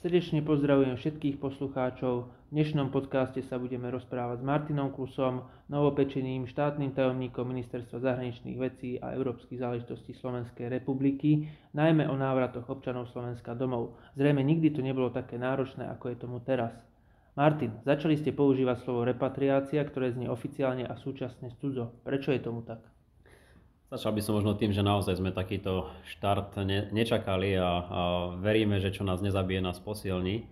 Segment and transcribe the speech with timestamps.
[0.00, 2.32] Srdečne pozdravujem všetkých poslucháčov.
[2.48, 8.96] V dnešnom podcaste sa budeme rozprávať s Martinom Klusom, novopečeným štátnym tajomníkom Ministerstva zahraničných vecí
[8.96, 14.00] a európskych záležitostí Slovenskej republiky, najmä o návratoch občanov Slovenska domov.
[14.16, 16.72] Zrejme nikdy to nebolo také náročné, ako je tomu teraz.
[17.36, 21.92] Martin, začali ste používať slovo repatriácia, ktoré znie oficiálne a súčasne cudzo.
[22.08, 22.80] Prečo je tomu tak?
[23.90, 28.00] Začal by som možno tým, že naozaj sme takýto štart ne, nečakali a, a
[28.38, 30.46] veríme, že čo nás nezabije, nás posilní.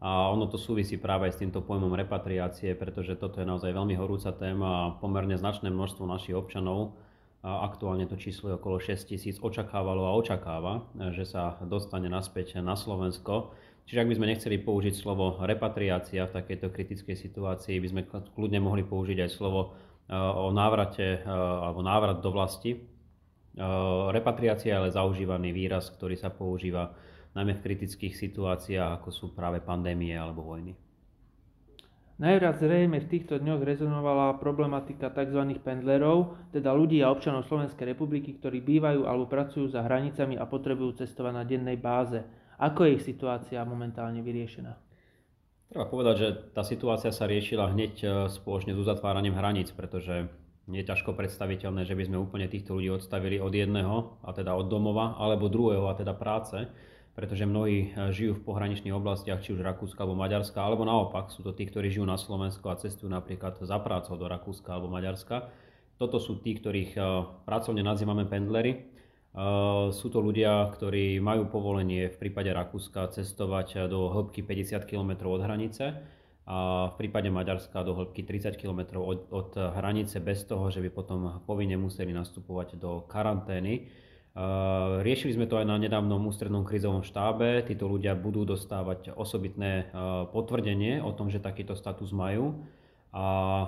[0.00, 3.92] A ono to súvisí práve aj s týmto pojmom repatriácie, pretože toto je naozaj veľmi
[3.92, 6.96] horúca téma a pomerne značné množstvo našich občanov,
[7.38, 12.58] a aktuálne to číslo je okolo 6 tisíc, očakávalo a očakáva, že sa dostane naspäť
[12.58, 13.54] na Slovensko.
[13.86, 18.02] Čiže ak by sme nechceli použiť slovo repatriácia v takejto kritickej situácii, by sme
[18.34, 19.78] kľudne mohli použiť aj slovo
[20.12, 22.80] o návrate alebo návrat do vlasti.
[24.12, 26.96] Repatriácia je ale zaužívaný výraz, ktorý sa používa
[27.36, 30.72] najmä v kritických situáciách, ako sú práve pandémie alebo vojny.
[32.18, 35.38] Najviac zrejme v týchto dňoch rezonovala problematika tzv.
[35.62, 40.98] pendlerov, teda ľudí a občanov Slovenskej republiky, ktorí bývajú alebo pracujú za hranicami a potrebujú
[40.98, 42.26] cestovať na dennej báze.
[42.58, 44.87] Ako je ich situácia momentálne vyriešená?
[45.68, 50.32] Treba povedať, že tá situácia sa riešila hneď e, spoločne s uzatváraním hraníc, pretože
[50.64, 54.72] je ťažko predstaviteľné, že by sme úplne týchto ľudí odstavili od jedného, a teda od
[54.72, 56.56] domova, alebo druhého, a teda práce,
[57.12, 61.44] pretože mnohí e, žijú v pohraničných oblastiach, či už Rakúska alebo Maďarska, alebo naopak sú
[61.44, 65.52] to tí, ktorí žijú na Slovensku a cestujú napríklad za prácou do Rakúska alebo Maďarska.
[66.00, 67.00] Toto sú tí, ktorých e,
[67.44, 68.88] pracovne nazývame pendlery
[69.92, 75.44] sú to ľudia, ktorí majú povolenie v prípade Rakúska cestovať do hĺbky 50 km od
[75.44, 76.00] hranice
[76.48, 80.88] a v prípade Maďarska do hĺbky 30 km od, od hranice bez toho, že by
[80.88, 83.92] potom povinne museli nastupovať do karantény.
[85.04, 87.68] Riešili sme to aj na nedávnom ústrednom krizovom štábe.
[87.68, 89.92] Títo ľudia budú dostávať osobitné
[90.32, 92.64] potvrdenie o tom, že takýto status majú
[93.18, 93.66] a e,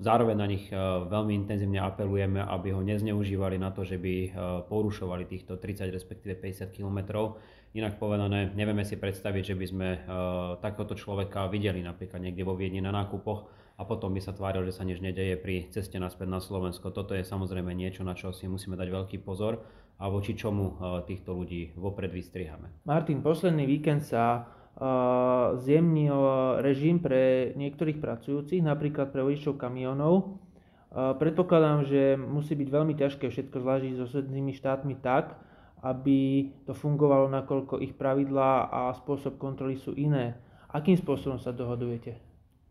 [0.00, 0.74] zároveň na nich e,
[1.12, 4.28] veľmi intenzívne apelujeme, aby ho nezneužívali na to, že by e,
[4.64, 7.28] porušovali týchto 30 respektíve 50 km.
[7.76, 9.88] Inak povedané, nevieme si predstaviť, že by sme
[10.64, 13.44] takéhoto človeka videli napríklad niekde vo Viedni na nákupoch
[13.76, 16.88] a potom by sa tváril, že sa nič nedeje pri ceste naspäť na Slovensko.
[16.96, 19.68] Toto je samozrejme niečo, na čo si musíme dať veľký pozor
[20.00, 22.72] a voči čomu týchto ľudí vopred vystrihame.
[22.88, 24.48] Martin, posledný víkend sa
[25.58, 26.18] zjemnil
[26.62, 30.38] režim pre niektorých pracujúcich, napríklad pre vodičov kamionov.
[30.94, 35.36] Predpokladám, že musí byť veľmi ťažké všetko zlážiť so susednými štátmi tak,
[35.82, 40.38] aby to fungovalo, nakoľko ich pravidlá a spôsob kontroly sú iné.
[40.70, 42.18] Akým spôsobom sa dohodujete?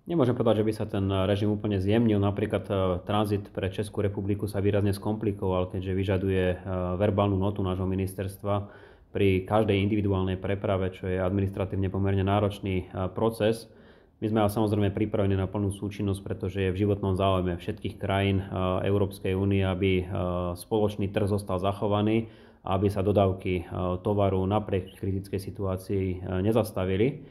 [0.07, 2.15] Nemôžem povedať, že by sa ten režim úplne zjemnil.
[2.23, 2.73] Napríklad e,
[3.03, 6.57] tranzit pre Českú republiku sa výrazne skomplikoval, keďže vyžaduje e,
[6.95, 8.71] verbálnu notu nášho ministerstva
[9.11, 13.71] pri každej individuálnej preprave, čo je administratívne pomerne náročný proces.
[14.17, 18.41] My sme ale samozrejme pripravení na plnú súčinnosť, pretože je v životnom záujme všetkých krajín
[18.81, 20.09] Európskej únie, aby
[20.57, 22.25] spoločný trh zostal zachovaný
[22.65, 23.69] a aby sa dodávky
[24.01, 26.05] tovaru napriek kritickej situácii
[26.41, 27.21] nezastavili.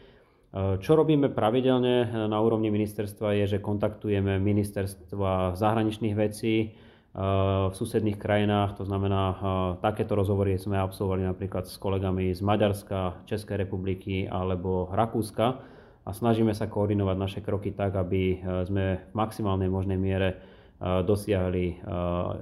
[0.54, 6.70] Čo robíme pravidelne na úrovni ministerstva je, že kontaktujeme ministerstva zahraničných vecí,
[7.16, 8.76] v susedných krajinách.
[8.76, 9.40] To znamená,
[9.80, 15.64] takéto rozhovory sme absolvovali napríklad s kolegami z Maďarska, Českej republiky alebo Rakúska
[16.04, 20.44] a snažíme sa koordinovať naše kroky tak, aby sme v maximálnej možnej miere
[20.80, 21.80] dosiahli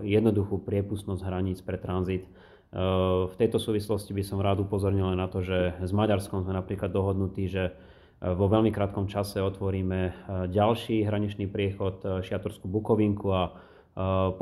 [0.02, 2.26] jednoduchú priepustnosť hraníc pre tranzit.
[3.30, 7.46] V tejto súvislosti by som rád upozornil na to, že s Maďarskom sme napríklad dohodnutí,
[7.46, 7.70] že
[8.18, 13.54] vo veľmi krátkom čase otvoríme ďalší hraničný priechod Šiatorskú Bukovinku a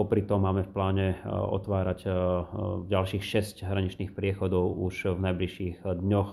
[0.00, 2.10] Popri tom máme v pláne e, otvárať e,
[2.88, 6.30] ďalších 6 hraničných priechodov už v najbližších dňoch,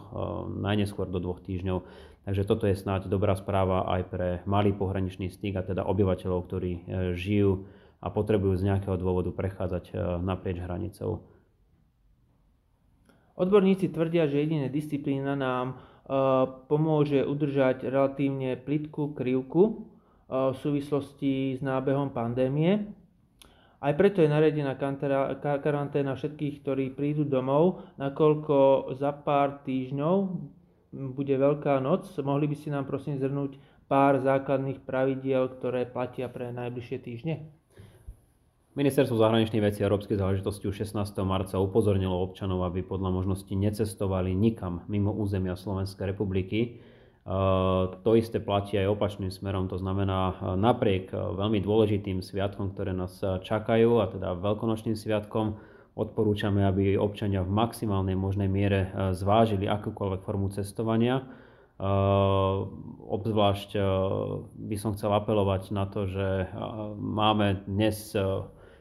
[0.64, 1.84] najneskôr do dvoch týždňov.
[2.24, 6.72] Takže toto je snáď dobrá správa aj pre malý pohraničný styk a teda obyvateľov, ktorí
[7.20, 7.68] žijú
[8.00, 9.92] a potrebujú z nejakého dôvodu prechádzať
[10.24, 11.26] naprieč hranicou.
[13.36, 15.80] Odborníci tvrdia, že jediná disciplína nám
[16.72, 19.90] pomôže udržať relatívne plitkú krivku
[20.30, 22.94] v súvislosti s nábehom pandémie.
[23.80, 24.76] Aj preto je naredená
[25.40, 30.16] karanténa všetkých, ktorí prídu domov, nakoľko za pár týždňov
[31.16, 32.12] bude Veľká noc.
[32.20, 33.56] Mohli by ste nám prosím zhrnúť
[33.88, 37.48] pár základných pravidiel, ktoré platia pre najbližšie týždne?
[38.76, 41.00] Ministerstvo zahraničných vecí a európskej záležitosti už 16.
[41.26, 46.84] marca upozornilo občanov, aby podľa možnosti necestovali nikam mimo územia Slovenskej republiky
[48.02, 54.02] to isté platí aj opačným smerom, to znamená napriek veľmi dôležitým sviatkom, ktoré nás čakajú,
[54.02, 55.62] a teda veľkonočným sviatkom,
[55.94, 61.22] odporúčame, aby občania v maximálnej možnej miere zvážili akúkoľvek formu cestovania.
[63.06, 63.70] Obzvlášť
[64.58, 66.50] by som chcel apelovať na to, že
[66.98, 68.18] máme dnes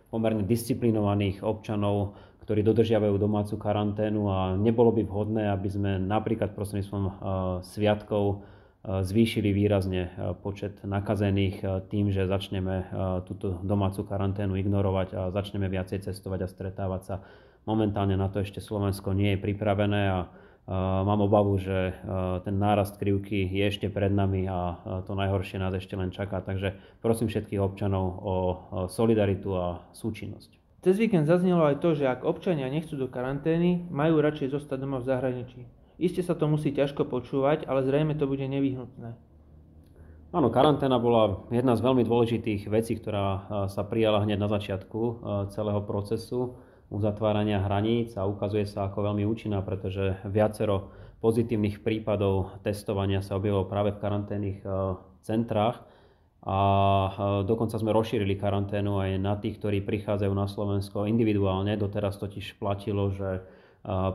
[0.09, 2.17] pomerne disciplinovaných občanov,
[2.49, 7.13] ktorí dodržiavajú domácu karanténu a nebolo by vhodné, aby sme napríklad prostredníctvom uh,
[7.61, 12.89] sviatkov uh, zvýšili výrazne uh, počet nakazených tým, že začneme
[13.29, 17.17] túto domácu karanténu ignorovať a začneme viacej cestovať a stretávať sa.
[17.69, 20.33] Momentálne na to ešte Slovensko nie je pripravené a
[20.69, 21.97] mám obavu, že
[22.45, 24.77] ten nárast krivky je ešte pred nami a
[25.09, 26.45] to najhoršie nás ešte len čaká.
[26.45, 28.35] Takže prosím všetkých občanov o
[28.93, 30.61] solidaritu a súčinnosť.
[30.85, 35.03] Cez víkend zaznelo aj to, že ak občania nechcú do karantény, majú radšej zostať doma
[35.03, 35.61] v zahraničí.
[35.99, 39.19] Iste sa to musí ťažko počúvať, ale zrejme to bude nevyhnutné.
[40.29, 45.81] Áno, karanténa bola jedna z veľmi dôležitých vecí, ktorá sa prijala hneď na začiatku celého
[45.89, 50.89] procesu uzatvárania hraníc a ukazuje sa ako veľmi účinná, pretože viacero
[51.21, 54.59] pozitívnych prípadov testovania sa objavilo práve v karanténnych
[55.27, 55.83] centrách
[56.47, 56.61] a
[57.45, 61.75] dokonca sme rozšírili karanténu aj na tých, ktorí prichádzajú na Slovensko individuálne.
[61.75, 63.43] Doteraz totiž platilo, že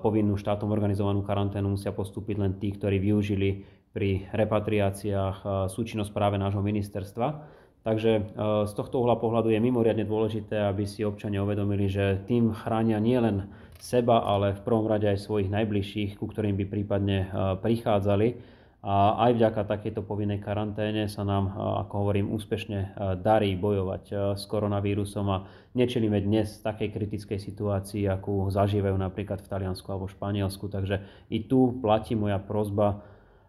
[0.02, 6.66] povinnú štátom organizovanú karanténu musia postúpiť len tí, ktorí využili pri repatriáciách súčinnosť práve nášho
[6.66, 7.62] ministerstva.
[7.84, 8.32] Takže
[8.64, 13.52] z tohto uhla pohľadu je mimoriadne dôležité, aby si občania uvedomili, že tým chránia nielen
[13.84, 17.28] seba, ale v prvom rade aj svojich najbližších, ku ktorým by prípadne
[17.60, 24.44] prichádzali a aj vďaka takejto povinnej karanténe sa nám, ako hovorím, úspešne darí bojovať s
[24.48, 30.68] koronavírusom a nečelíme dnes takej kritickej situácii, akú zažívajú napríklad v Taliansku alebo Španielsku.
[30.68, 33.04] Takže i tu platí moja prozba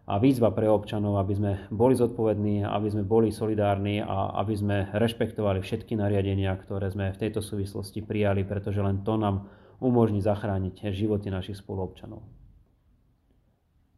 [0.05, 4.77] a výzva pre občanov, aby sme boli zodpovední, aby sme boli solidárni a aby sme
[4.93, 9.49] rešpektovali všetky nariadenia, ktoré sme v tejto súvislosti prijali, pretože len to nám
[9.81, 12.21] umožní zachrániť životy našich spoluobčanov.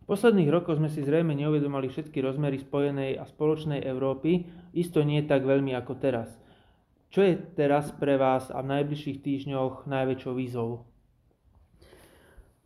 [0.07, 5.19] V posledných rokoch sme si zrejme neuvedomali všetky rozmery spojenej a spoločnej Európy, isto nie
[5.27, 6.31] tak veľmi ako teraz.
[7.11, 10.87] Čo je teraz pre vás a v najbližších týždňoch najväčšou výzvou?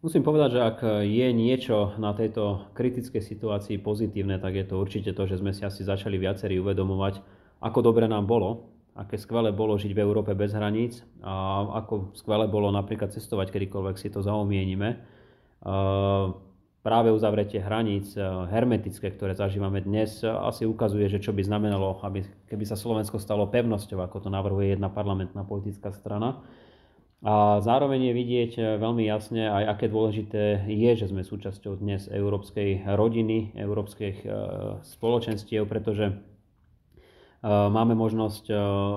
[0.01, 5.13] Musím povedať, že ak je niečo na tejto kritickej situácii pozitívne, tak je to určite
[5.13, 7.21] to, že sme si asi začali viacerí uvedomovať,
[7.62, 12.50] ako dobre nám bolo, aké skvelé bolo žiť v Európe bez hraníc a ako skvelé
[12.50, 15.06] bolo napríklad cestovať kedykoľvek si to zaumienime
[16.81, 18.18] práve uzavretie hraníc
[18.50, 23.45] hermetické, ktoré zažívame dnes, asi ukazuje, že čo by znamenalo, aby, keby sa Slovensko stalo
[23.53, 26.42] pevnosťou, ako to navrhuje jedna parlamentná politická strana.
[27.21, 32.09] A zároveň je vidieť eh, veľmi jasne aj, aké dôležité je, že sme súčasťou dnes
[32.09, 34.25] európskej rodiny, európskych
[34.81, 36.18] spoločenstiev, pretože
[37.45, 38.45] máme možnosť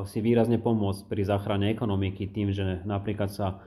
[0.04, 3.64] si výrazne pomôcť pri záchrane ekonomiky tým, že napríklad sa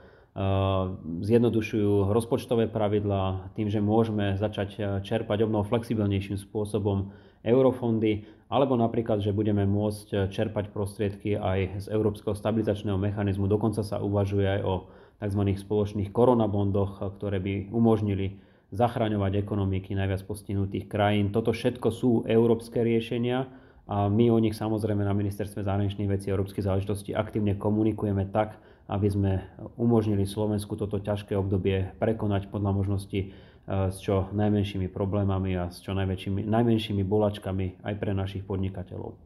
[1.25, 7.10] zjednodušujú rozpočtové pravidlá tým, že môžeme začať čerpať o mnoho flexibilnejším spôsobom
[7.47, 13.47] eurofondy, alebo napríklad, že budeme môcť e, čerpať prostriedky aj z Európskeho stabilizačného mechanizmu.
[13.47, 14.75] Dokonca sa uvažuje aj o
[15.19, 15.41] tzv.
[15.55, 18.39] spoločných koronabondoch, e, ktoré by umožnili
[18.71, 21.31] zachraňovať ekonomiky najviac postihnutých krajín.
[21.31, 23.47] Toto všetko sú európske riešenia
[23.88, 28.59] a my o nich samozrejme na Ministerstve zahraničných vecí a európskych záležitostí aktívne komunikujeme tak,
[28.88, 29.31] aby sme
[29.75, 33.28] umožnili Slovensku toto ťažké obdobie prekonať podľa možnosti e,
[33.68, 39.20] s čo najmenšími problémami a s čo najmenšími, najmenšími bolačkami aj pre našich podnikateľov.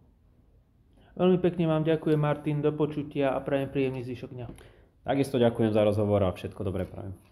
[1.16, 4.48] Veľmi pekne vám ďakujem Martin, do počutia a prajem príjemný zvyšok dňa.
[5.06, 7.31] Takisto ďakujem za rozhovor a všetko dobré prajem.